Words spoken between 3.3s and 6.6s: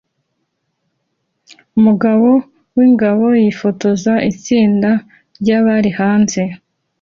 yifotoza itsinda ryabari hanze